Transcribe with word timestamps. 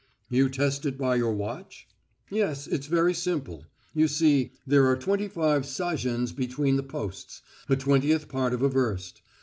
"You 0.31 0.49
test 0.49 0.83
it 0.87 0.97
by 0.97 1.17
your 1.17 1.31
watch?" 1.31 1.87
"Yes, 2.31 2.65
it's 2.65 2.87
very 2.87 3.13
simple. 3.13 3.65
You 3.93 4.07
see, 4.07 4.53
there 4.65 4.87
are 4.87 4.95
twenty 4.95 5.27
five 5.27 5.61
sazhens 5.63 6.35
between 6.35 6.75
the 6.75 6.81
posts 6.81 7.43
a 7.69 7.75
twentieth 7.75 8.27
part 8.27 8.53
of 8.55 8.63
a 8.63 8.67
verst. 8.67 9.21